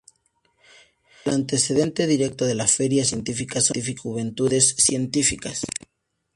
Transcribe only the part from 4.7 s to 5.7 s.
Científicas.